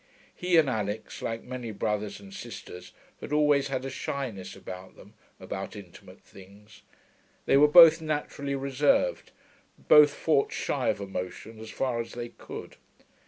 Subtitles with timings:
[0.33, 5.13] He and Alix, like many brothers and sisters, had always had a shyness about them
[5.39, 6.81] about intimate things.
[7.45, 9.29] They were both naturally reserved;
[9.77, 12.77] both fought shy of emotion as far as they could.